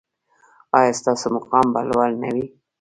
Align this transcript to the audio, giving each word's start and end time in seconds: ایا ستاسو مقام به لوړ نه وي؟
ایا 0.77 0.91
ستاسو 0.99 1.25
مقام 1.35 1.65
به 1.73 1.81
لوړ 1.89 2.09
نه 2.21 2.29
وي؟ 2.33 2.45